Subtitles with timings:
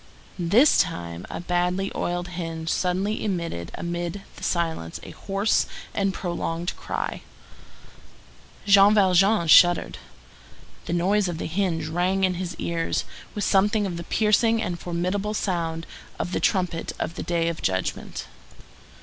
[0.39, 6.75] This time a badly oiled hinge suddenly emitted amid the silence a hoarse and prolonged
[6.75, 7.21] cry.
[8.65, 9.99] Jean Valjean shuddered.
[10.87, 14.79] The noise of the hinge rang in his ears with something of the piercing and
[14.79, 15.85] formidable sound
[16.17, 18.25] of the trump of the Day of Judgment.